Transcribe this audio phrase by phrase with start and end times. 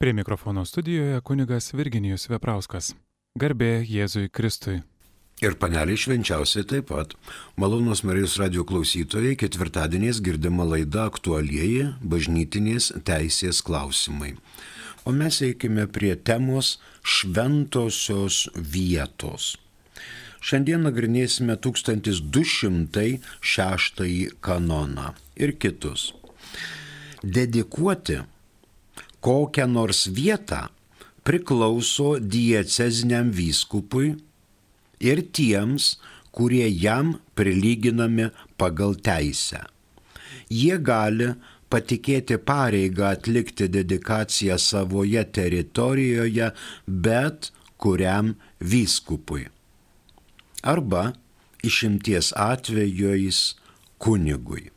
[0.00, 2.94] Prie mikrofono studijoje kunigas Virginijus Veprauskas.
[3.36, 4.80] Garbė Jėzui Kristui.
[5.44, 7.12] Ir paneliai švenčiausiai taip pat.
[7.60, 14.32] Malonus Marijos radio klausytojai ketvirtadieniais girdima laida aktualieji bažnytinės teisės klausimai.
[15.04, 19.60] O mes eikime prie temos šventosios vietos.
[20.40, 26.16] Šiandien nagrinėsime 1206 kanoną ir kitus.
[27.20, 28.39] Dedikuoti
[29.20, 30.66] kokią nors vietą
[31.24, 34.14] priklauso dieceziniam vyskupui
[35.00, 35.96] ir tiems,
[36.32, 39.64] kurie jam prilyginami pagal teisę.
[40.50, 41.32] Jie gali
[41.70, 46.50] patikėti pareigą atlikti dedikaciją savoje teritorijoje
[46.86, 49.46] bet kuriam vyskupui
[50.62, 51.12] arba
[51.64, 53.54] išimties atvejais
[53.98, 54.70] kunigui.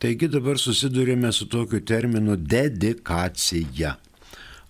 [0.00, 3.96] Taigi dabar susidurime su tokiu terminu dedikacija.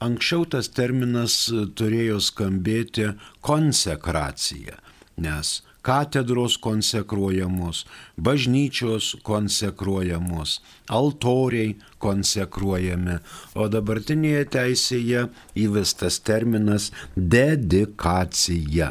[0.03, 1.35] Anksčiau tas terminas
[1.79, 3.05] turėjo skambėti
[3.47, 4.75] konsekracija,
[5.23, 5.51] nes
[5.87, 7.85] katedros konsekruojamos,
[8.17, 10.57] bažnyčios konsekruojamos,
[10.99, 13.21] altoriai konsekruojami,
[13.55, 15.23] o dabartinėje teisėje
[15.67, 18.91] įvestas terminas dedikacija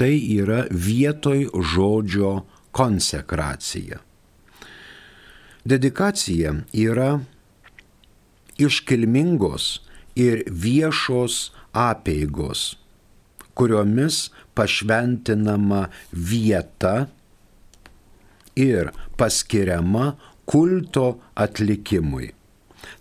[0.00, 2.30] tai yra vietoj žodžio
[2.72, 3.98] konsekracija.
[5.64, 7.20] Dedikacija yra
[8.60, 9.80] iškilmingos
[10.16, 12.76] ir viešos apėgos,
[13.54, 17.08] kuriomis pašventinama vieta
[18.56, 20.16] ir paskiriama
[20.48, 22.32] kulto atlikimui.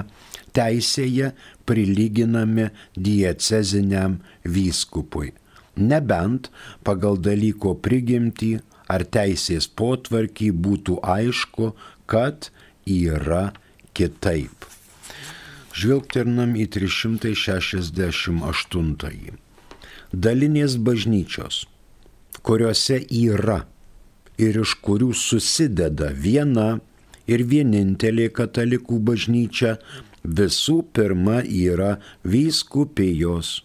[0.55, 1.27] teisėje
[1.67, 2.65] prilyginami
[2.95, 4.23] dieceziniam
[4.57, 5.29] vyskupui,
[5.75, 6.47] nebent
[6.87, 11.75] pagal dalyko prigimtį ar teisės potvarkį būtų aišku,
[12.07, 12.49] kad
[12.85, 13.53] yra
[13.97, 14.65] kitaip.
[15.75, 19.35] Žvilgternam į 368
[20.15, 21.67] dalinės bažnyčios,
[22.45, 23.65] kuriuose yra
[24.37, 26.79] ir iš kurių susideda viena
[27.27, 29.77] ir vienintelė katalikų bažnyčia,
[30.25, 33.61] visų pirma yra vyskupijos,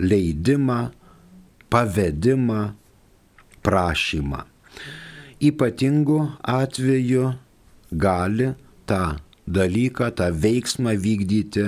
[0.00, 0.90] leidimą,
[1.72, 2.72] pavedimą,
[3.64, 4.44] prašymą.
[5.44, 7.34] ypatingu atveju
[7.92, 8.54] gali
[8.88, 9.16] tą
[9.46, 11.64] dalyką, tą veiksmą vykdyti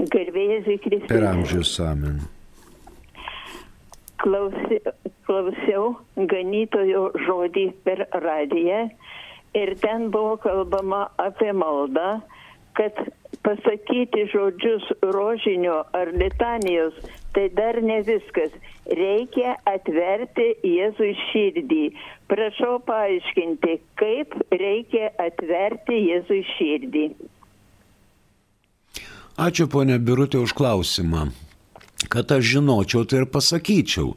[0.00, 1.08] Garbėjai Kristus.
[1.08, 2.18] Per amžius amen.
[4.22, 4.80] Klausi,
[5.28, 8.86] klausiau ganytojo žodį per radiją
[9.54, 12.20] ir ten buvo kalbama apie maldą,
[12.78, 12.96] kad
[13.44, 14.84] pasakyti žodžius
[15.14, 16.94] rožinio ar litanijos,
[17.34, 18.52] tai dar ne viskas.
[18.98, 21.84] Reikia atverti Jėzui širdį.
[22.30, 27.06] Prašau paaiškinti, kaip reikia atverti Jėzui širdį.
[29.42, 31.30] Ačiū ponė Birutė už klausimą.
[32.10, 34.16] Kad aš žinočiau, tai ir pasakyčiau.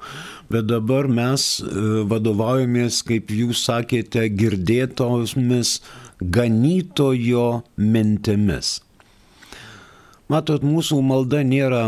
[0.50, 1.68] Bet dabar mes e,
[2.10, 5.80] vadovaujamės, kaip jūs sakėte, girdėtomis
[6.22, 7.48] ganytojo
[7.78, 8.80] mintimis.
[10.26, 11.84] Matot, mūsų malda nėra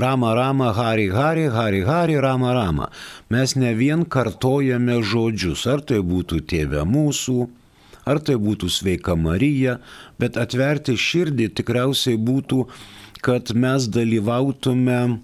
[0.00, 2.86] rama rama, hari hari, hari hari, rama rama.
[3.28, 7.36] Mes ne vien kartojame žodžius, ar tai būtų tėvė mūsų,
[8.08, 9.76] ar tai būtų sveika Marija,
[10.16, 12.62] bet atverti širdį tikriausiai būtų,
[13.24, 15.18] kad mes dalyvautume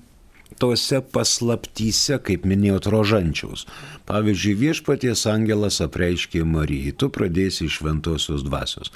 [0.61, 3.67] tose paslaptyse, kaip minėjot, rožančiaus.
[4.09, 8.93] Pavyzdžiui, viešpaties angelas apreiškė Marijai, tu pradėsi iš šventosios dvasios.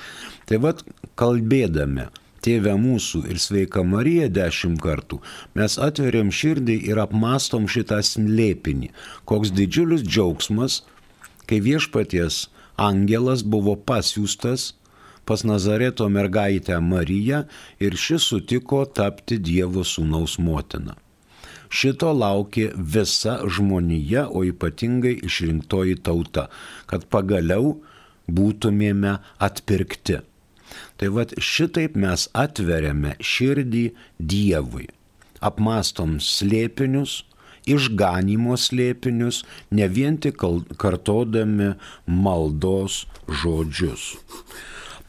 [0.47, 0.87] Tai vad,
[1.19, 2.09] kalbėdami,
[2.39, 5.19] Tėve mūsų ir sveika Marija dešimt kartų,
[5.59, 8.93] mes atveriam širdį ir apmastom šitą slėpinį.
[9.27, 10.85] Koks didžiulis džiaugsmas,
[11.51, 12.45] kai viešpaties
[12.79, 14.71] angelas buvo pasiūstas
[15.29, 17.43] pas Nazareto mergaitę Mariją
[17.85, 20.95] ir ši sutiko tapti Dievo sūnaus motina.
[21.69, 26.47] Šito laukė visa žmonija, o ypatingai išrinktoji tauta,
[26.89, 27.75] kad pagaliau
[28.25, 30.23] būtumėme atpirkti.
[30.97, 33.85] Tai vad šitaip mes atveriame širdį
[34.33, 34.89] Dievui,
[35.45, 37.21] apmastom slėpinius,
[37.69, 39.45] išganimo slėpinius,
[39.77, 40.41] ne vien tik
[40.81, 41.75] kartodami
[42.07, 44.15] maldos žodžius.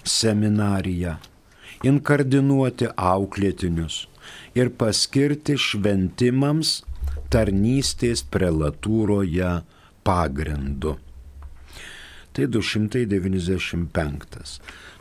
[0.05, 1.17] seminariją,
[1.91, 4.07] inkardinuoti auklėtinius
[4.59, 6.71] ir paskirti šventimams
[7.35, 9.53] tarnystės prelatūroje
[10.07, 10.93] pagrindu.
[12.35, 14.61] Tai 295.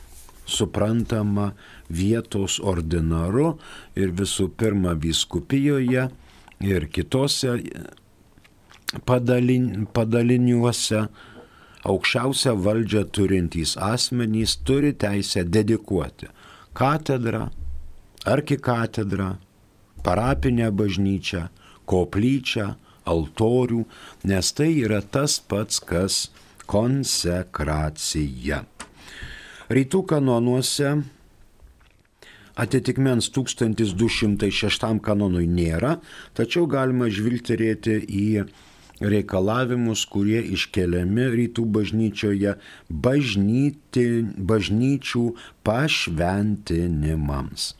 [0.48, 1.52] suprantama
[1.88, 3.54] vietos ordinaru
[3.96, 6.08] ir visų pirma vyskupijoje
[6.64, 7.56] ir kitose
[9.08, 11.06] padalin, padaliniuose
[11.88, 16.28] aukščiausią valdžią turintys asmenys turi teisę dedikuoti
[16.78, 17.48] katedrą,
[18.26, 19.36] arkikatedrą,
[20.02, 21.48] parapinę bažnyčią,
[21.88, 22.74] koplyčią,
[23.08, 23.84] altorių,
[24.28, 26.28] nes tai yra tas pats, kas
[26.68, 28.64] konsekracija.
[29.68, 31.02] Rytų kanonuose
[32.58, 35.98] atitikmens 1206 kanonui nėra,
[36.34, 38.44] tačiau galima žvilgterėti į
[38.98, 42.52] reikalavimus, kurie iškeliami rytų bažnyčioje
[42.90, 44.06] bažnyti,
[44.50, 45.24] bažnyčių
[45.66, 47.77] pašventinimams.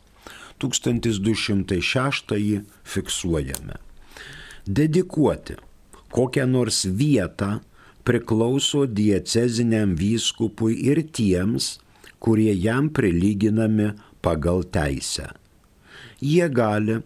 [0.59, 3.75] 1206 fiksuojame.
[4.67, 5.55] Dedikuoti
[6.11, 7.59] kokią nors vietą
[8.03, 11.79] priklauso dieceziniam vyskupui ir tiems,
[12.19, 15.29] kurie jam prilyginami pagal teisę.
[16.21, 16.99] Jie gali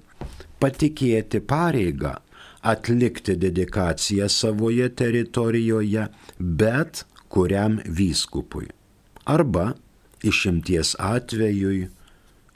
[0.61, 2.15] patikėti pareigą
[2.63, 6.07] atlikti dedikaciją savoje teritorijoje,
[6.39, 8.69] bet kuriam vyskupui.
[9.25, 9.73] Arba
[10.23, 11.89] išimties atvejui,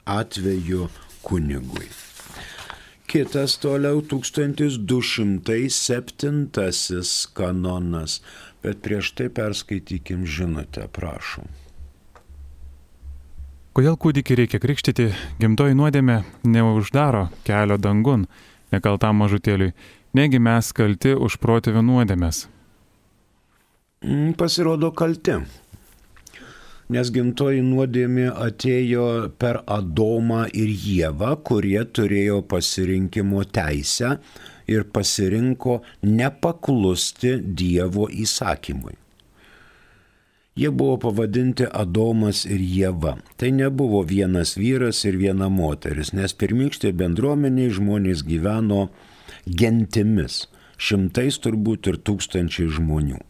[0.08, 0.88] atveju
[1.22, 1.88] kunigui.
[3.08, 6.48] Kitas toliau 1207
[7.32, 8.20] kanonas,
[8.62, 11.48] bet prieš tai perskaitykim žinutę, prašom.
[13.78, 16.18] Kodėl kūdikį reikia krikštyti, gimtoji nuodėmė
[16.50, 18.26] neuždaro kelio dangun
[18.74, 19.70] nekaltam mažutėliui,
[20.18, 22.36] negi mes kalti už protėvių nuodėmės?
[24.04, 25.40] Mm, pasirodo kalti.
[26.88, 34.14] Nes gimtoji nuodėmė atėjo per Adomą ir Jėvą, kurie turėjo pasirinkimo teisę
[34.72, 38.96] ir pasirinko nepaklusti Dievo įsakymui.
[40.58, 43.18] Jie buvo pavadinti Adomas ir Jėva.
[43.36, 48.86] Tai nebuvo vienas vyras ir viena moteris, nes pirmykštė bendruomeniai žmonės gyveno
[49.44, 50.46] gentimis,
[50.80, 53.20] šimtais turbūt ir tūkstančiai žmonių.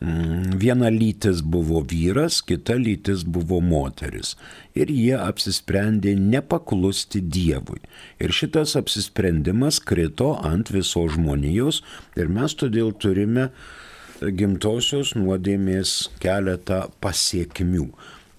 [0.00, 4.32] Mm, viena lytis buvo vyras, kita lytis buvo moteris.
[4.72, 7.82] Ir jie apsisprendė nepaklusti Dievui.
[8.16, 11.82] Ir šitas apsisprendimas krito ant visos žmonijos
[12.16, 13.50] ir mes todėl turime
[14.20, 17.90] gimtosios nuodėmės keletą pasiekmių.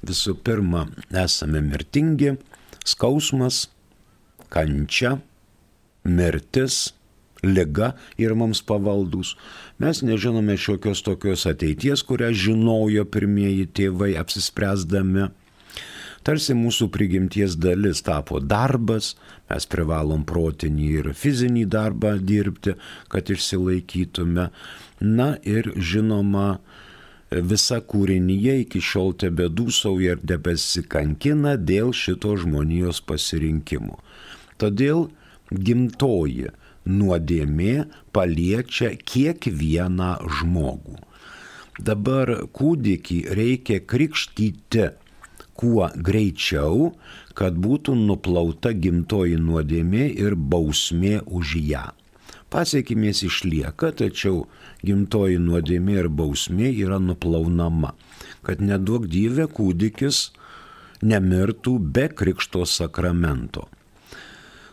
[0.01, 2.39] Visų pirma, esame mirtingi,
[2.89, 3.67] skausmas,
[4.49, 5.19] kančia,
[6.09, 6.87] mirtis,
[7.43, 9.35] lyga ir mums pavaldus.
[9.81, 15.29] Mes nežinome šiokios tokios ateities, kurią žinojo pirmieji tėvai apsispręsdami
[16.21, 19.15] Tarsi mūsų prigimties dalis tapo darbas,
[19.49, 22.75] mes privalom protinį ir fizinį darbą dirbti,
[23.09, 24.51] kad išsilaikytume.
[25.01, 26.59] Na ir žinoma,
[27.31, 33.97] visa kūrinyje iki šiol tebe dūsauja ir debesikankina dėl šito žmonijos pasirinkimų.
[34.61, 35.07] Todėl
[35.49, 36.51] gimtoji
[36.85, 37.85] nuodėmė
[38.15, 40.97] paliečia kiekvieną žmogų.
[41.79, 44.89] Dabar kūdikį reikia krikštyti
[45.57, 46.91] kuo greičiau,
[47.37, 51.85] kad būtų nuplauta gimtoji nuodėmė ir bausmė už ją.
[52.51, 54.47] Pasiekimės išlieka, tačiau
[54.83, 57.93] gimtoji nuodėmė ir bausmė yra nuplaunama,
[58.43, 60.31] kad nedaug gyvė kūdikis
[61.01, 63.69] nemirtų be krikšto sakramento.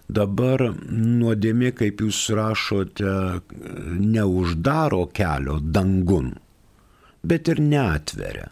[0.09, 3.15] Dabar nuodėmė, kaip jūs rašote,
[4.01, 6.33] neuždaro kelio dangun,
[7.23, 8.49] bet ir neatveria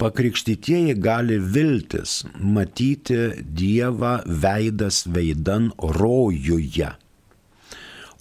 [0.00, 2.22] pakrikštytieji gali viltis
[2.56, 3.18] matyti
[3.60, 5.70] Dievą veidas veidan
[6.00, 6.90] rojuje.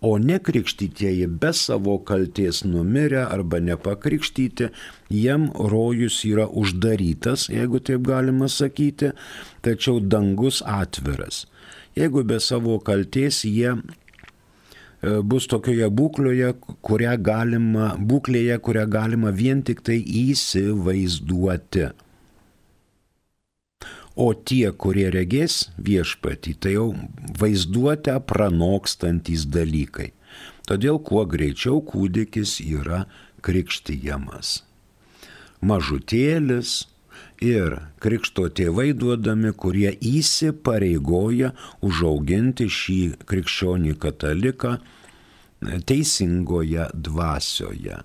[0.02, 4.70] o nekrikštytieji be savo kalties numirę arba nepakrikštyti,
[5.12, 9.12] jiem rojus yra uždarytas, jeigu taip galima sakyti,
[9.62, 11.42] tačiau dangus atviras.
[12.00, 13.80] Jeigu be savo kalties jie e,
[15.32, 16.54] bus tokioje būklėje,
[16.86, 21.90] kurią galima, būklėje, kurią galima vien tik tai įsivaizduoti.
[24.20, 26.88] O tie, kurie regės viešpatį, tai jau
[27.40, 30.10] vaizduotę pranokstantis dalykai.
[30.68, 33.06] Todėl kuo greičiau kūdikis yra
[33.44, 34.62] krikštijamas.
[35.60, 36.89] Mažutėlis
[37.44, 41.54] ir krikšto tėvai duodami, kurie įsipareigoja
[41.86, 44.78] užauginti šį krikščionį kataliką
[45.88, 48.00] teisingoje dvasioje.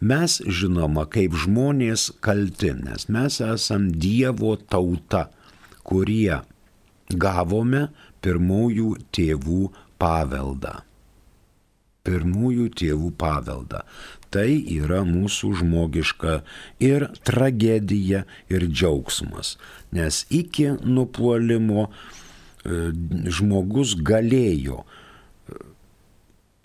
[0.00, 5.26] Mes žinoma kaip žmonės kalti, nes mes esam Dievo tauta,
[5.82, 6.38] kurie
[7.10, 7.88] gavome
[8.22, 9.64] pirmųjų tėvų
[9.98, 10.87] paveldą.
[12.08, 13.82] Pirmųjų tėvų paveldą.
[14.32, 16.38] Tai yra mūsų žmogiška
[16.84, 19.56] ir tragedija, ir džiaugsmas.
[19.92, 22.90] Nes iki nupuolimo e,
[23.38, 25.60] žmogus galėjo e,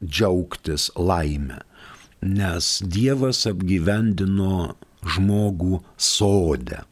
[0.03, 1.62] džiaugtis laimę
[2.23, 6.83] nes Dievas apgyvendino žmogų sodę,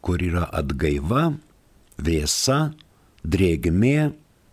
[0.00, 1.34] kur yra atgaiva,
[2.00, 2.72] vėsa,
[3.26, 4.12] drėgmė,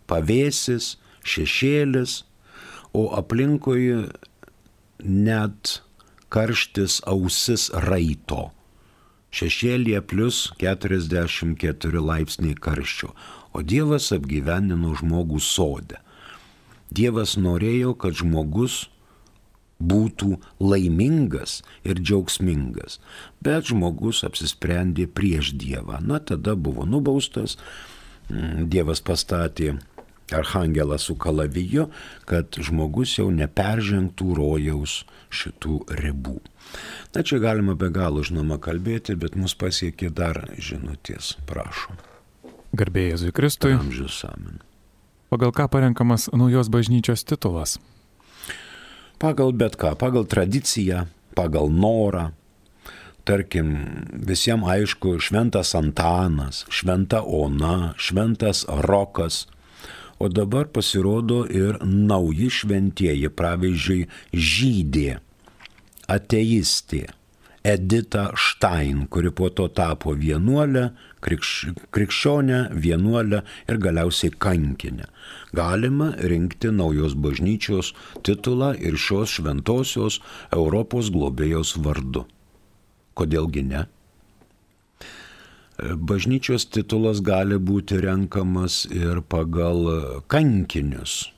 [0.09, 2.23] pavėsis, šešėlis,
[2.93, 4.07] o aplinkui
[5.03, 5.79] net
[6.33, 8.51] karštis ausis raito.
[9.33, 13.09] Šešėlėje plus 44 laipsniai karščio,
[13.53, 15.97] o Dievas apgyvendino žmogų sodę.
[16.93, 18.83] Dievas norėjo, kad žmogus
[19.81, 22.99] būtų laimingas ir džiaugsmingas.
[23.41, 25.97] Bet žmogus apsisprendė prieš Dievą.
[26.05, 27.57] Na, tada buvo nubaustas,
[28.29, 29.79] mm, Dievas pastatė
[30.37, 31.87] arhangelą su kalaviju,
[32.29, 36.39] kad žmogus jau neperžengtų rojaus šitų ribų.
[37.13, 41.97] Na, čia galima be galo žinoma kalbėti, bet mus pasiekė dar žinutės, prašom.
[42.73, 43.73] Garbėjai Jėzui Kristui.
[43.77, 44.61] Amžius amen.
[45.33, 47.77] Pagal ką parenkamas naujos bažnyčios titulas?
[49.23, 52.35] pagal bet ką, pagal tradiciją, pagal norą.
[53.23, 53.71] Tarkim,
[54.11, 59.47] visiems aišku, šventas Antanas, šventa Ona, šventas Rokas.
[60.23, 65.17] O dabar pasirodo ir nauji šventieji, pavyzdžiui, žydė,
[66.15, 67.01] ateistė,
[67.63, 70.89] Edita Štain, kuri po to tapo vienuolė,
[71.23, 71.51] krikš,
[71.95, 73.39] krikščionė, vienuolė
[73.71, 75.07] ir galiausiai kankinė.
[75.55, 77.93] Galima rinkti naujos bažnyčios
[78.27, 80.19] titulą ir šios šventosios
[80.51, 82.25] Europos globėjos vardu.
[83.15, 83.85] Kodėlgi ne?
[85.81, 89.87] Bažnyčios titulas gali būti renkamas ir pagal
[90.29, 91.33] kankinius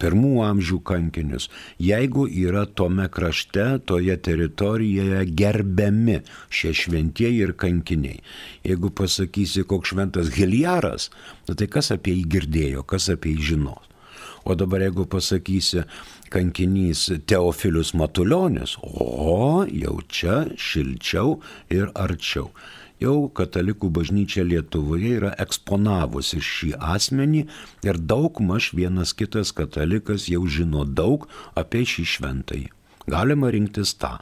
[0.00, 1.48] pirmų amžių kankinius,
[1.82, 6.20] jeigu yra tome krašte, toje teritorijoje gerbiami
[6.52, 8.20] šie šventieji ir kankiniai.
[8.66, 11.10] Jeigu pasakysi, koks šventas Hiljaras,
[11.48, 13.76] nu tai kas apie jį girdėjo, kas apie jį žino.
[14.46, 15.82] O dabar jeigu pasakysi
[16.30, 21.40] kankinys Teofilius Matuljonis, o jau čia šilčiau
[21.72, 22.52] ir arčiau
[23.02, 27.42] jau katalikų bažnyčia Lietuvoje yra eksponavusi šį asmenį
[27.86, 32.70] ir daug maž vienas kitas katalikas jau žino daug apie šį šventąjį.
[33.06, 34.16] Galima rinktis tą.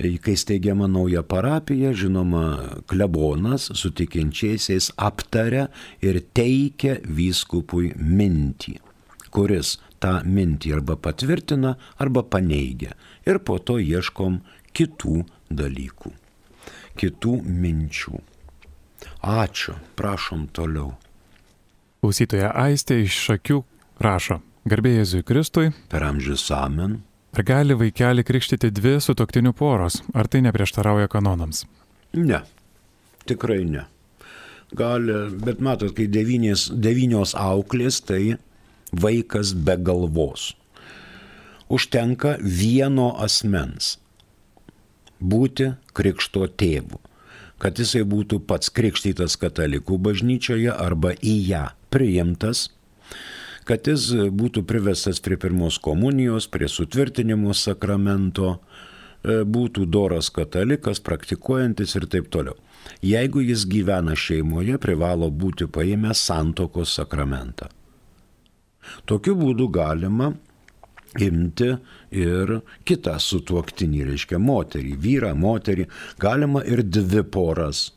[0.00, 2.44] Kai steigiama nauja parapija, žinoma,
[2.88, 5.66] klebonas su tikinčiaisiais aptaria
[6.00, 8.78] ir teikia vyskupui mintį,
[9.28, 12.96] kuris tą mintį arba patvirtina, arba paneigia.
[13.28, 14.40] Ir po to ieškom
[14.72, 15.20] kitų
[15.52, 16.16] dalykų
[17.00, 18.18] kitų minčių.
[19.20, 20.94] Ačiū, prašom toliau.
[22.00, 23.60] Klausytoja Aistė iš šakių
[24.00, 24.40] rašo.
[24.68, 25.70] Garbė Jėzui Kristui.
[25.92, 27.00] Per amžius amen.
[27.36, 30.00] Ar gali vaikelį krikštyti dvi sutoktinių poros?
[30.16, 31.62] Ar tai neprieštarauja kanonams?
[32.16, 32.40] Ne,
[33.28, 33.84] tikrai ne.
[34.76, 38.36] Gali, bet matot, kai devynės, devynios auklės, tai
[38.92, 40.52] vaikas be galvos.
[41.70, 43.96] Užtenka vieno asmens
[45.20, 47.00] būti krikšto tėvu,
[47.60, 52.68] kad jisai būtų pats krikštytas katalikų bažnyčioje arba į ją priimtas,
[53.68, 58.56] kad jis būtų privestas prie pirmos komunijos, prie sutvirtinimo sakramento,
[59.22, 62.56] e, būtų doras katalikas, praktikuojantis ir taip toliau.
[63.04, 67.68] Jeigu jis gyvena šeimoje, privalo būti paėmęs santokos sakramentą.
[69.06, 70.32] Tokiu būdu galima
[71.18, 71.70] imti
[72.14, 75.86] ir kitą sutuoktinį, reiškia moterį, vyrą, moterį,
[76.22, 77.90] galima ir dvi poras.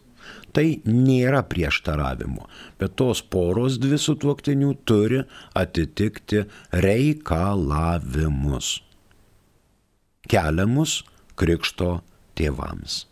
[0.54, 2.48] Tai nėra prieštaravimo,
[2.80, 5.24] bet tos poros dvi sutuoktinių turi
[5.58, 6.46] atitikti
[6.86, 8.68] reikalavimus
[10.30, 11.02] keliamus
[11.40, 12.00] krikšto
[12.38, 13.04] tėvams.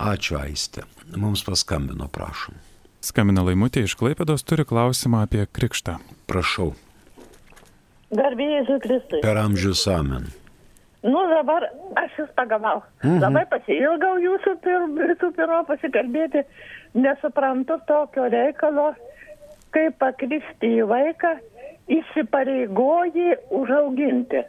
[0.00, 0.86] Ačiū Aistė.
[1.18, 2.56] Mums paskambino, prašom.
[3.04, 5.98] Skambina Laimutė iš Klaipėdos turi klausimą apie krikštą.
[6.30, 6.74] Prašau.
[8.10, 9.20] Garbėjai Kristui.
[9.22, 10.26] Per amžius amen.
[11.06, 11.64] Nu dabar
[11.96, 12.82] aš jūs pagavau.
[13.04, 13.20] Mhm.
[13.22, 16.42] Labai pasilgau jūsų pir, visų pirma pasikalbėti.
[16.98, 18.90] Nesuprantu tokio reikalo,
[19.72, 21.36] kaip pakristi į vaiką,
[21.90, 24.42] įsipareigoji užauginti.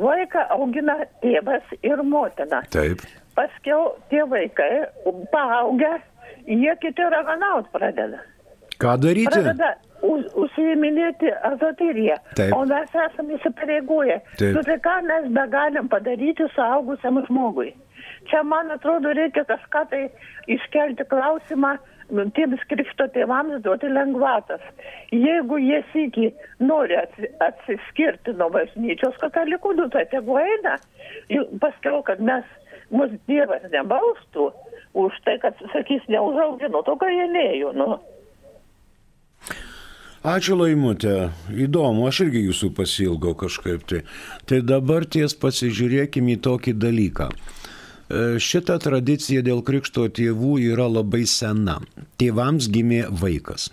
[0.00, 2.62] Vaiką augina tėvas ir motina.
[2.72, 3.02] Taip.
[3.36, 4.86] Paskiau tie vaikai
[5.34, 5.98] paaugę,
[6.46, 8.22] jie kiti raganaut pradeda.
[8.80, 9.28] Ką daryti?
[9.28, 9.74] Pradeda
[10.06, 12.16] už, užsiiminėti azoteriją.
[12.38, 12.54] Taip.
[12.56, 14.20] O mes esame įsipareigoję.
[14.56, 17.72] Nu tai ką mes begalim padaryti suaugusiam žmogui?
[18.30, 20.02] Čia, man atrodo, reikia kažką tai
[20.48, 21.76] iškelti klausimą
[22.14, 24.62] nu, tiems krikšto tėvams duoti lengvatas.
[25.14, 26.30] Jeigu jie sėki
[26.62, 30.76] nori atsi- atsiskirti nuo bažnyčios katalikų, nu tai tegu eina.
[31.62, 32.44] Paskiau, kad mes,
[32.90, 34.50] mus Dievas nebaustų
[35.00, 37.74] už tai, kad, sakys, neužaugino, to gailėjų.
[37.78, 37.98] Nu.
[40.20, 44.02] Ačiū Laimutė, įdomu, aš irgi jūsų pasilgau kažkaip tai.
[44.44, 47.28] Tai dabar ties pasižiūrėkime į tokį dalyką.
[47.32, 51.78] E, Šita tradicija dėl krikšto tėvų yra labai sena.
[52.20, 53.70] Tėvams gimė vaikas.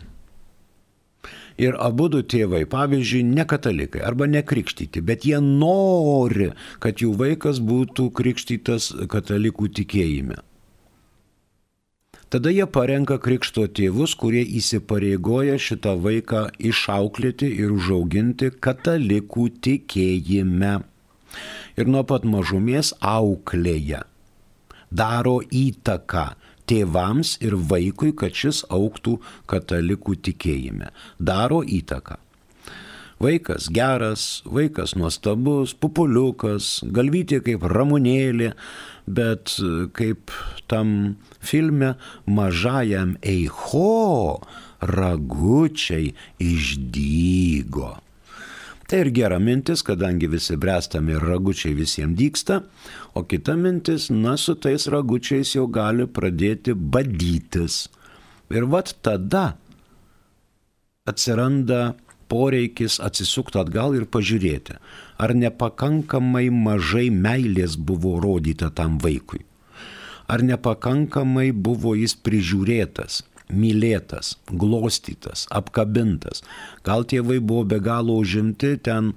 [1.59, 7.59] Ir abu du tėvai, pavyzdžiui, ne katalikai arba nekrikštyti, bet jie nori, kad jų vaikas
[7.59, 10.39] būtų krikštytas katalikų tikėjime.
[12.27, 20.73] Tada jie parenka krikšto tėvus, kurie įsipareigoja šitą vaiką išauklėti ir užauginti katalikų tikėjime.
[21.79, 24.01] Ir nuo pat mažumės auklėja.
[24.91, 26.25] Daro įtaką
[26.67, 30.91] tėvams ir vaikui, kad šis auktų katalikų tikėjime.
[31.19, 32.19] Daro įtaką.
[33.23, 38.51] Vaikas geras, vaikas nuostabus, pupuliukas, galvyti kaip ramunėlė,
[39.07, 39.55] bet
[39.95, 40.35] kaip
[40.69, 41.15] tam
[41.47, 41.93] filme
[42.25, 44.41] mažajam eicho
[44.81, 46.11] ragučiai
[46.43, 47.95] išdygo.
[48.87, 52.61] Tai ir gera mintis, kadangi visi brestame ir ragučiai visiems dyksta,
[53.19, 57.87] o kita mintis, na, su tais ragučiais jau gali pradėti badytis.
[58.47, 59.57] Ir vat tada
[61.07, 61.97] atsiranda
[62.31, 64.77] poreikis atsisukti atgal ir pažiūrėti,
[65.19, 69.43] ar nepakankamai mažai meilės buvo rodyta tam vaikui,
[70.27, 76.43] ar nepakankamai buvo jis prižiūrėtas, mylėtas, glostytas, apkabintas.
[76.87, 79.13] Gal tėvai buvo be galo užimti ten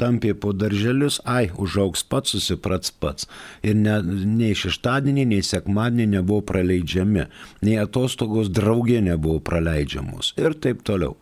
[0.00, 3.28] tampė po darželius, ai, užaugs pats, susiprats pats.
[3.62, 7.28] Ir ne, nei šeštadienį, nei sekmadienį nebuvo praleidžiami,
[7.62, 11.14] nei atostogos draugė nebuvo praleidžiamos ir taip toliau.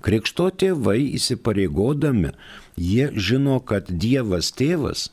[0.00, 2.32] Krikšto tėvai įsipareigodami,
[2.80, 5.10] jie žino, kad Dievas tėvas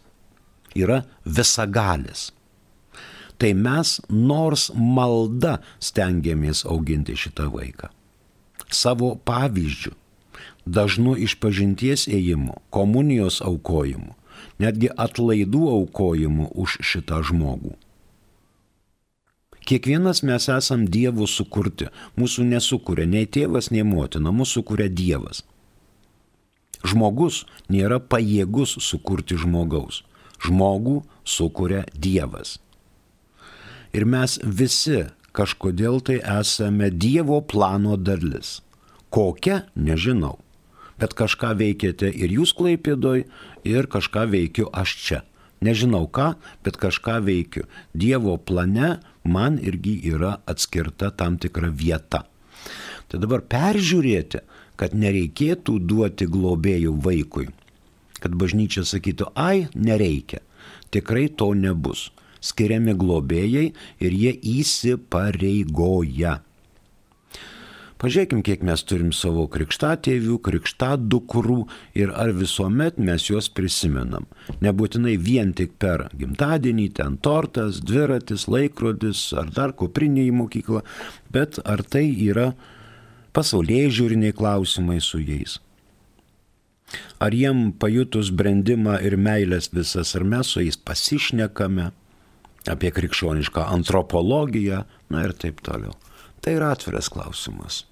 [0.80, 2.30] yra visagalis.
[3.38, 7.92] Tai mes nors malda stengiamės auginti šitą vaiką.
[8.74, 9.94] Savo pavyzdžių,
[10.66, 14.16] dažnu išpažinties ėjimu, komunijos aukojimu,
[14.60, 17.78] netgi atlaidų aukojimu už šitą žmogų.
[19.68, 21.90] Kiekvienas mes esam Dievo sukurti.
[22.16, 25.44] Mūsų nesukuria nei tėvas, nei motina, mūsų sukuria Dievas.
[26.88, 30.06] Žmogus nėra pajėgus sukurti žmogaus.
[30.40, 32.62] Žmogų sukuria Dievas.
[33.98, 35.08] Ir mes visi
[35.38, 38.60] kažkodėl tai esame Dievo plano dalis.
[39.10, 40.38] Kokia, nežinau.
[41.02, 43.24] Bet kažką veikėte ir jūs klaipėdoj,
[43.66, 45.20] ir kažką veikiu aš čia.
[45.66, 47.66] Nežinau ką, bet kažką veikiu.
[47.94, 52.26] Dievo plane man irgi yra atskirta tam tikra vieta.
[53.08, 54.44] Tai dabar peržiūrėti,
[54.78, 57.48] kad nereikėtų duoti globėjų vaikui.
[58.22, 60.44] Kad bažnyčia sakytų, ai, nereikia.
[60.94, 62.12] Tikrai to nebus.
[62.44, 63.72] Skiriami globėjai
[64.04, 66.42] ir jie įsipareigoja.
[67.98, 71.64] Pažiūrėkim, kiek mes turim savo krikštatėvių, krikštadukrų
[71.98, 74.28] ir ar visuomet mes juos prisimenam.
[74.62, 80.84] Nebūtinai vien tik per gimtadienį, ten tortas, dviratis, laikrodis ar dar koprinė į mokyklą,
[81.34, 82.52] bet ar tai yra
[83.34, 85.58] pasaulyje žiūriniai klausimai su jais.
[87.18, 91.90] Ar jiem pajutus brandimą ir meilės visas, ar mes su jais pasišnekame
[92.72, 95.96] apie krikščionišką antropologiją, na ir taip toliau.
[96.42, 97.84] Tai yra atviras klausimas.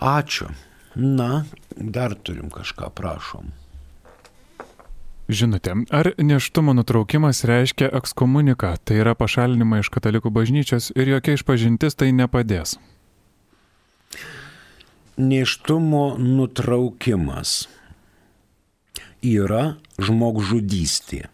[0.00, 0.50] Ačiū.
[0.96, 1.44] Na,
[1.76, 3.52] dar turim kažką, prašom.
[5.28, 11.98] Žinote, ar neštumo nutraukimas reiškia ekskomuniką, tai yra pašalinimą iš katalikų bažnyčios ir jokia išpažintis
[11.98, 12.76] tai nepadės?
[15.18, 17.66] Neštumo nutraukimas
[19.26, 21.26] yra žmogžudystė.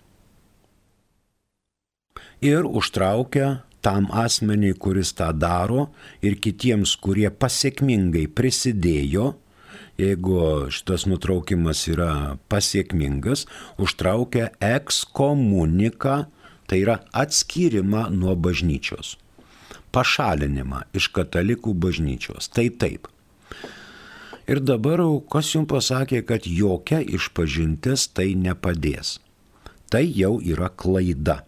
[2.43, 5.89] Ir užtraukia tam asmeniai, kuris tą daro,
[6.23, 9.33] ir kitiems, kurie pasiekmingai prisidėjo
[9.99, 13.47] jeigu šitas nutraukimas yra pasiekmingas,
[13.81, 16.17] užtraukia ekskomuniką,
[16.67, 19.17] tai yra atskirimą nuo bažnyčios,
[19.93, 22.49] pašalinimą iš katalikų bažnyčios.
[22.49, 23.09] Tai taip.
[24.51, 25.01] Ir dabar,
[25.31, 29.21] kas jums pasakė, kad jokia išpažintis tai nepadės.
[29.93, 31.43] Tai jau yra klaida.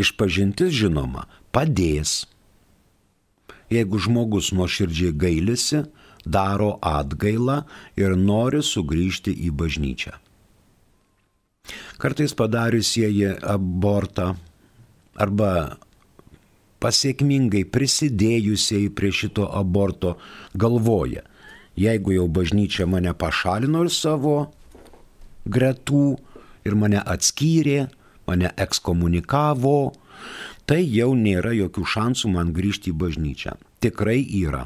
[0.00, 2.24] Išpažintis, žinoma, padės.
[3.72, 5.84] Jeigu žmogus nuoširdžiai gailisi,
[6.24, 7.62] daro atgailą
[8.00, 10.14] ir nori sugrįžti į bažnyčią.
[12.00, 14.34] Kartais padariusieji abortą
[15.14, 15.78] arba
[16.84, 20.16] pasiekmingai prisidėjusieji prie šito aborto
[20.52, 21.22] galvoja,
[21.80, 24.34] jeigu jau bažnyčia mane pašalino iš savo
[25.48, 26.04] gretų
[26.64, 27.86] ir mane atskyrė,
[28.28, 29.92] mane ekskomunikavo,
[30.66, 33.58] tai jau nėra jokių šansų man grįžti į bažnyčią.
[33.84, 34.64] Tikrai yra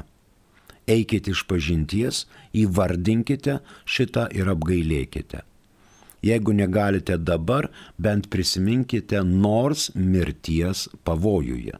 [0.89, 2.23] eikite iš pažinties,
[2.57, 5.43] įvardinkite šitą ir apgailėkite.
[6.25, 11.77] Jeigu negalite dabar, bent prisiminkite nors mirties pavojuje.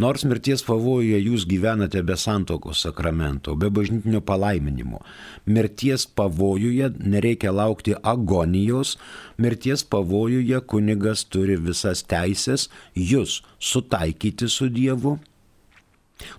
[0.00, 5.02] Nors mirties pavojuje jūs gyvenate be santokos sakramento, be bažnytinio palaiminimo,
[5.44, 8.96] mirties pavojuje nereikia laukti agonijos,
[9.36, 15.18] mirties pavojuje kunigas turi visas teisės jūs sutaikyti su Dievu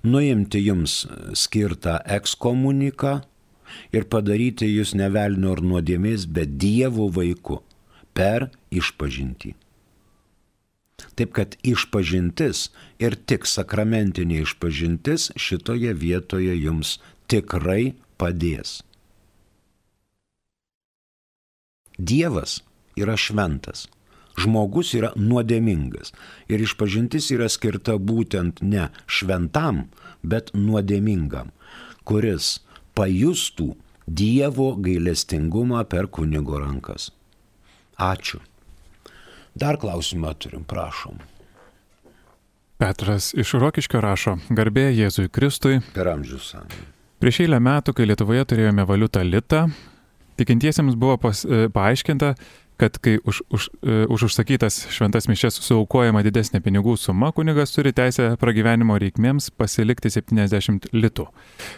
[0.04, 1.04] nuimti jums
[1.38, 3.18] skirtą ekskomuniką
[3.96, 7.62] ir padaryti jūs ne velnio ar nuodėmės, bet Dievo vaiku
[8.14, 9.54] per išpažinti.
[11.18, 12.68] Taip kad išpažintis
[13.04, 16.98] ir tik sakramentinė išpažintis šitoje vietoje jums
[17.32, 18.82] tikrai padės.
[21.98, 22.62] Dievas
[22.98, 23.88] yra šventas
[24.40, 26.14] žmogus yra nuodėmingas.
[26.50, 29.88] Ir išpažintis yra skirta būtent ne šventam,
[30.24, 31.54] bet nuodėmingam,
[32.08, 32.60] kuris
[32.98, 37.14] pajustų Dievo gailestingumą per kunigo rankas.
[37.96, 38.42] Ačiū.
[39.56, 41.20] Dar klausimą turim, prašom.
[42.82, 45.78] Petras iš Rokiškio rašo, garbė Jėzui Kristui.
[45.94, 46.56] Per amžius.
[47.22, 49.68] Prieš eilę metų, kai Lietuvoje turėjome valiutą litą,
[50.42, 52.34] tikintiesiems buvo pas, e, paaiškinta,
[52.82, 57.94] kad kai už, už, e, už užsakytas šventas mišes suaukojama didesnė pinigų suma, kunigas turi
[57.94, 61.30] teisę pragyvenimo reikmėms pasilikti 70 litų.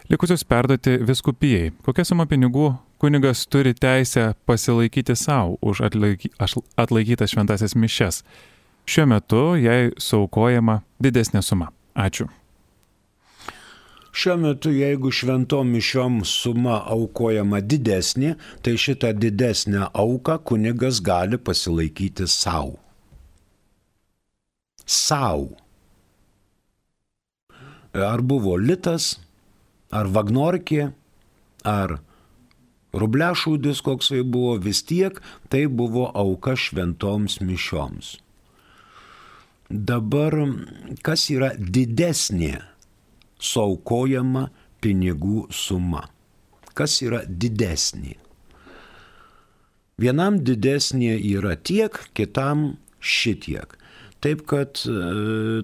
[0.09, 1.73] Likusius perduoti viskupijai.
[1.85, 6.31] Kokia suma pinigų kunigas turi teisę pasilaikyti savo už atlaiky,
[6.77, 8.23] atlaikytas šventasias mišes?
[8.85, 11.71] Šiuo metu jai suaukojama didesnė suma.
[11.95, 12.27] Ačiū.
[14.15, 22.27] Šiuo metu, jeigu šventom mišiom suma aukojama didesnė, tai šitą didesnę auką kunigas gali pasilaikyti
[22.31, 22.77] savo.
[24.85, 25.49] Sau.
[27.91, 29.15] Ar buvo litas,
[29.91, 30.91] ar vagnorkė,
[31.65, 31.97] ar
[32.95, 35.19] rubliašūdis koksai buvo, vis tiek
[35.51, 38.15] tai buvo auka šventoms mišioms.
[39.69, 40.35] Dabar
[41.05, 42.59] kas yra didesnė
[43.41, 44.49] suaukojama
[44.81, 46.05] pinigų suma.
[46.77, 48.15] Kas yra didesnė?
[49.97, 53.77] Vienam didesnė yra tiek, kitam šitiek.
[54.23, 54.95] Taip kad e,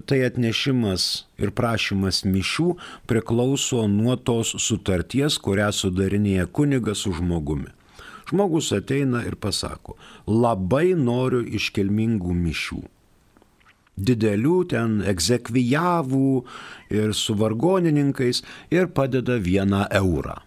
[0.06, 1.06] tai atnešimas
[1.42, 2.68] ir prašymas mišių
[3.10, 7.70] priklauso nuo tos sutarties, kurią sudarinėja kunigas su žmogumi.
[8.30, 12.82] Žmogus ateina ir pasako, labai noriu iškilmingų mišių
[13.96, 16.28] didelių ten egzekvijavų
[16.96, 20.38] ir su vargonininkais ir padeda vieną eurą.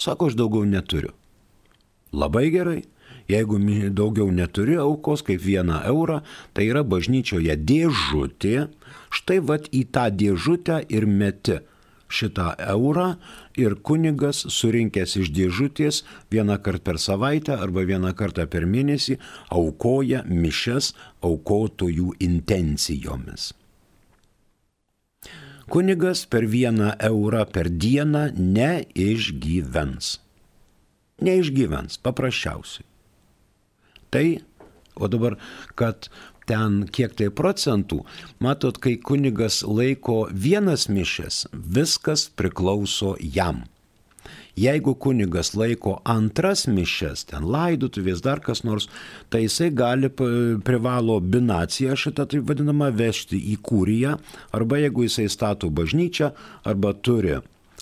[0.00, 1.12] Sako, aš daugiau neturiu.
[2.12, 2.82] Labai gerai.
[3.30, 3.60] Jeigu
[3.94, 6.20] daugiau neturi aukos kaip vieną eurą,
[6.54, 8.68] tai yra bažnyčioje dėžutė,
[9.14, 11.60] štai vad į tą dėžutę ir meti
[12.10, 13.14] šitą eurą
[13.60, 19.18] ir kunigas surinkęs iš dėžutės vieną kartą per savaitę arba vieną kartą per mėnesį
[19.54, 23.52] aukoja mišes aukotojų intencijomis.
[25.70, 30.16] Kunigas per vieną eurą per dieną neišgyvens.
[31.22, 32.89] Neišgyvens, paprasčiausiai.
[34.10, 34.26] Tai,
[34.98, 35.36] o dabar,
[35.78, 36.10] kad
[36.50, 38.02] ten kiek tai procentų,
[38.42, 43.64] matot, kai kunigas laiko vienas mišes, viskas priklauso jam.
[44.58, 48.88] Jeigu kunigas laiko antras mišes, ten laidutuvės, dar kas nors,
[49.30, 50.10] tai jisai gali,
[50.66, 54.18] privalo binaciją šitą taip vadinamą vežti į kūriją,
[54.56, 56.32] arba jeigu jisai stato bažnyčią,
[56.66, 57.38] arba turi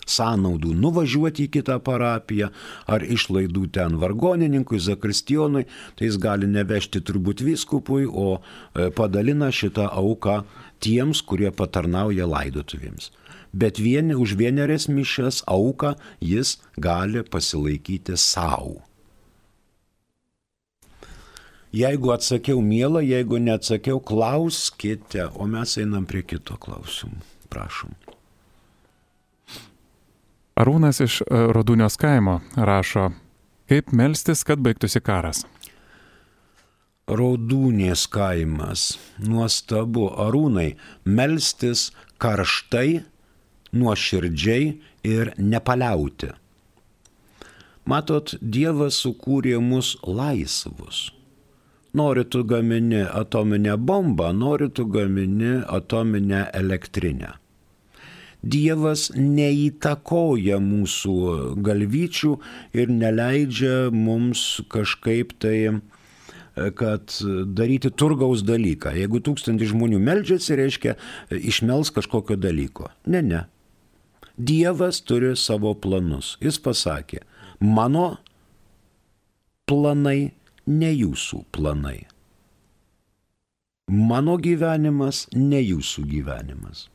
[0.09, 2.51] sąnaudų nuvažiuoti į kitą parapiją,
[2.87, 5.67] ar išlaidų ten vargonininkui, zakristijonui,
[5.99, 10.43] tai jis gali nevežti turbūt vyskupui, o e, padalina šitą auką
[10.85, 13.13] tiems, kurie patarnauja laidotuvėms.
[13.53, 18.83] Bet vieni, už vienerias mišes auką jis gali pasilaikyti savo.
[21.73, 27.21] Jeigu atsakiau mielą, jeigu neatsakiau, klauskite, o mes einam prie kito klausimų.
[27.53, 27.93] Prašom.
[30.59, 33.13] Arūnas iš e, Rodūnios kaimo rašo,
[33.71, 35.45] kaip melstis, kad baigtųsi karas.
[37.09, 38.89] Raudūnės kaimas.
[39.23, 40.73] Nuostabu, arūnai,
[41.07, 41.89] melstis
[42.21, 43.05] karštai,
[43.73, 44.75] nuoširdžiai
[45.07, 46.35] ir nepaliauti.
[47.89, 51.09] Matot, Dievas sukūrė mus laisvus.
[51.97, 57.39] Nori tu gamini atominę bombą, nori tu gamini atominę elektrinę.
[58.43, 61.15] Dievas neįtakoja mūsų
[61.67, 62.35] galvyčių
[62.79, 65.81] ir neleidžia mums kažkaip tai
[66.79, 67.13] kad
[67.47, 68.93] daryti turgaus dalyką.
[68.99, 70.95] Jeigu tūkstantį žmonių meldžiasi, reiškia
[71.31, 72.91] išmels kažkokio dalyko.
[73.07, 73.45] Ne, ne.
[74.39, 76.37] Dievas turi savo planus.
[76.43, 77.25] Jis pasakė,
[77.63, 78.17] mano
[79.69, 80.31] planai
[80.67, 82.07] ne jūsų planai.
[83.89, 86.87] Mano gyvenimas ne jūsų gyvenimas.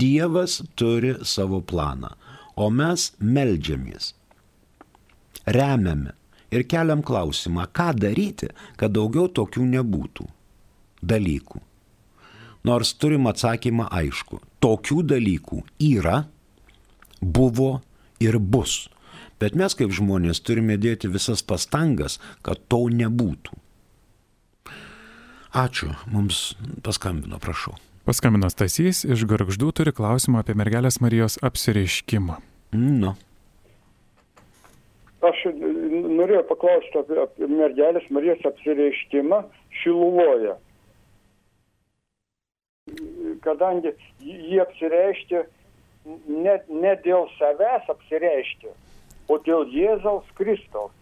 [0.00, 2.10] Dievas turi savo planą,
[2.56, 4.12] o mes melžiamės,
[5.46, 6.14] remiame
[6.54, 8.48] ir keliam klausimą, ką daryti,
[8.80, 10.26] kad daugiau tokių nebūtų
[11.02, 11.62] dalykų.
[12.64, 16.22] Nors turim atsakymą aišku, tokių dalykų yra,
[17.20, 17.82] buvo
[18.24, 18.88] ir bus.
[19.40, 23.60] Bet mes kaip žmonės turime dėti visas pastangas, kad to nebūtų.
[25.54, 27.76] Ačiū, mums paskambino, prašau.
[28.04, 32.34] Paskambino Stasys iš Gargždų turi klausimą apie mergelės Marijos apsireiškimą.
[32.76, 33.14] Nu.
[35.24, 39.40] Aš norėjau paklausti apie, apie mergelės Marijos apsireiškimą
[39.80, 40.52] Šiluvoje.
[43.48, 45.44] Kadangi jie apsireiškė
[46.28, 48.76] ne, ne dėl savęs apsireiškė,
[49.32, 50.92] o dėl Jėzaus Kristaus.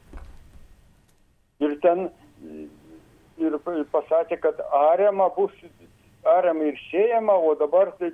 [1.66, 2.12] Ir ten
[3.42, 3.58] ir
[3.90, 5.50] pasakė, kad ariama bus
[6.24, 8.12] ariama ir siejama, o dabar tai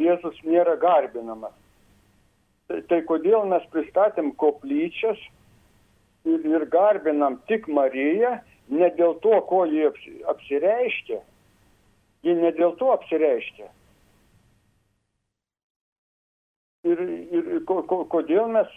[0.00, 1.54] Jėzus nėra garbinamas.
[2.68, 5.20] Tai, tai kodėl mes pristatėm koplyčias
[6.24, 8.38] ir, ir garbinam tik Mariją,
[8.72, 9.90] ne dėl to, ko jie
[10.32, 11.20] apsireiškia,
[12.24, 13.68] ji ne dėl to apsireiškia.
[16.88, 17.02] Ir,
[17.36, 18.70] ir ko, ko, kodėl mes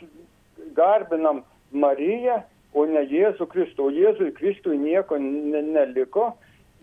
[0.77, 2.41] garbinam Mariją,
[2.75, 3.87] o ne Jėzų Kristų.
[3.87, 6.33] O Jėzui Kristui nieko ne, neliko,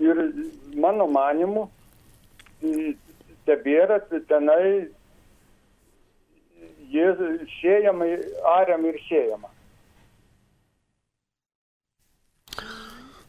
[0.02, 0.20] ir
[0.74, 1.68] mano manimu
[3.46, 4.88] tebėra tenai
[7.60, 8.06] siejama,
[8.58, 9.48] ariam ir siejama.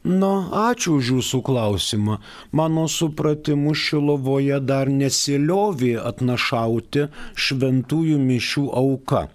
[0.03, 0.31] Na,
[0.67, 2.17] ačiū už jūsų klausimą.
[2.51, 7.07] Mano supratimu, Šilovoje dar nesiliovė atnašauti
[7.39, 9.29] šventųjų mišių auka.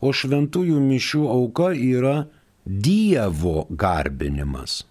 [0.00, 2.16] O šventųjų mišių auka yra
[2.64, 4.87] Dievo garbinimas.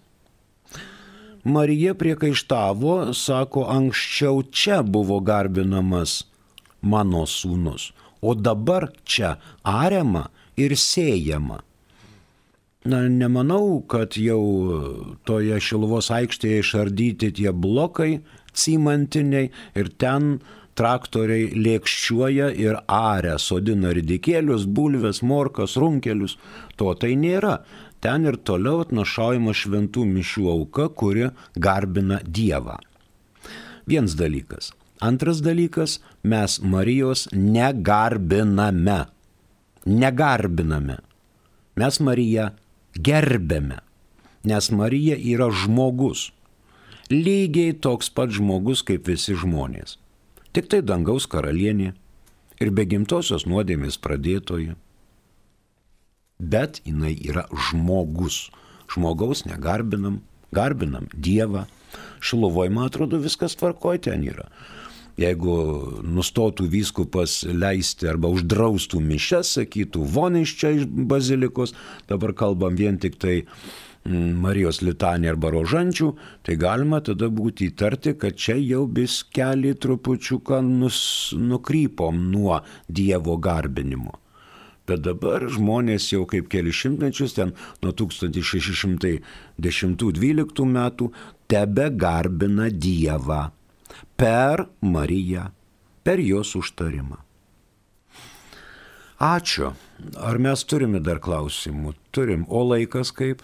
[1.48, 6.24] Marija priekaištavo, sako, anksčiau čia buvo garbinamas
[6.82, 11.62] mano sūnus, o dabar čia ariama ir siejama.
[12.88, 14.42] Na, nemanau, kad jau
[15.26, 18.20] toje Šiluvos aikštėje išardyti tie blokai
[18.54, 20.38] cimantiniai ir ten
[20.78, 26.36] traktoriai lėkščiuoja ir aria, sodina ridikėlius, bulves, morkas, runkelius.
[26.78, 27.58] To tai nėra
[28.00, 32.78] ten ir toliau atnašaujama šventų mišių auka, kuri garbina Dievą.
[33.88, 34.72] Vienas dalykas.
[35.00, 39.04] Antras dalykas, mes Marijos negarbiname.
[39.86, 40.98] Negarbiname.
[41.78, 42.50] Mes Mariją
[42.98, 43.78] gerbėme,
[44.42, 46.32] nes Marija yra žmogus.
[47.08, 49.96] Lygiai toks pat žmogus kaip visi žmonės.
[50.56, 51.92] Tik tai dangaus karalienė
[52.58, 54.74] ir be gimtosios nuodėmės pradėtoji
[56.38, 58.48] bet jinai yra žmogus.
[58.88, 60.22] Žmogaus negarbinam,
[60.54, 61.66] garbinam Dievą.
[62.20, 64.48] Šiluvoj, man atrodo, viskas tvarkoj ten yra.
[65.18, 65.54] Jeigu
[66.06, 71.74] nustotų vyskupas leisti arba uždraustų mišes, sakytų, von iš čia iš bazilikos,
[72.08, 78.14] dabar kalbam vien tik tai mm, Marijos litanė arba rožančių, tai galima tada būti įtarti,
[78.20, 84.12] kad čia jau bis keli trupučiuką nus, nukrypom nuo Dievo garbinimo.
[84.88, 87.52] Bet dabar žmonės jau kaip keli šimtmečius, ten
[87.84, 91.12] nuo 1610-12 metų,
[91.48, 93.50] tebe garbina Dievą
[94.16, 95.50] per Mariją,
[96.04, 97.28] per jos užtarimą.
[99.18, 99.74] Ačiū.
[100.14, 101.90] Ar mes turime dar klausimų?
[102.14, 102.46] Turim.
[102.48, 103.42] O laikas kaip?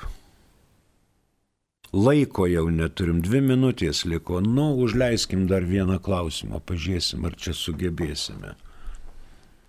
[1.95, 4.41] Laiko jau neturim, dvi minutės liko.
[4.43, 8.57] Nu, užleiskim dar vieną klausimą, pažiūrėsim, ar čia sugebėsime.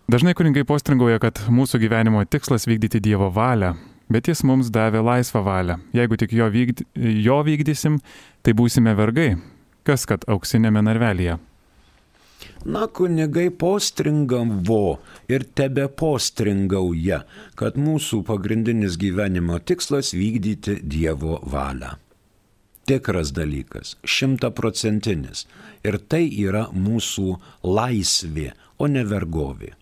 [0.09, 3.75] Dažnai kuningai postringauja, kad mūsų gyvenimo tikslas vykdyti Dievo valią,
[4.09, 5.79] bet jis mums davė laisvą valią.
[5.93, 6.85] Jeigu tik jo, vykdy,
[7.25, 7.99] jo vykdysim,
[8.41, 9.35] tai būsime vergai.
[9.85, 11.37] Kas kad auksinėme narvelėje?
[12.65, 14.97] Na, kunigai postringavo
[15.29, 17.21] ir tebe postringauja,
[17.57, 21.93] kad mūsų pagrindinis gyvenimo tikslas vykdyti Dievo valią.
[22.85, 25.47] Tikras dalykas, šimtaprocentinis.
[25.85, 27.31] Ir tai yra mūsų
[27.65, 29.73] laisvė, o ne vergovė.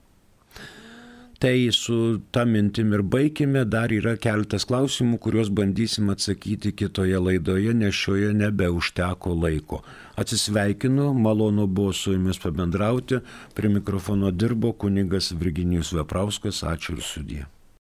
[1.43, 1.95] Tai su
[2.32, 8.30] tą mintim ir baigime, dar yra keletas klausimų, kuriuos bandysim atsakyti kitoje laidoje, nes šioje
[8.39, 9.82] nebeužteko laiko.
[10.16, 13.20] Atsisveikinu, malonu buvo su jumis pabendrauti,
[13.60, 17.43] prie mikrofono dirbo kunigas Virginijus Veprauskas, ačiū ir sudė.